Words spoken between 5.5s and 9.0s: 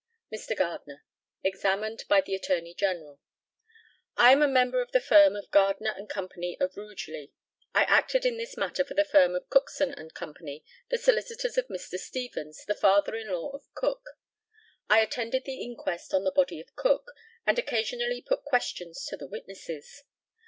Gardner and Co., of Rugeley. I acted in this matter for